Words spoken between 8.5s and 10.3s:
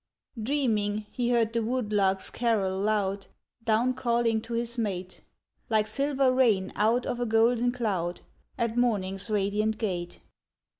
At morning's radiant gate.